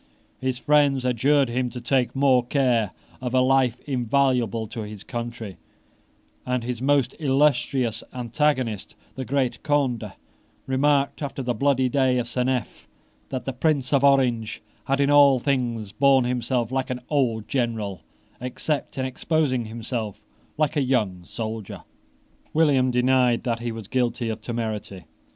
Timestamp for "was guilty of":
23.71-24.41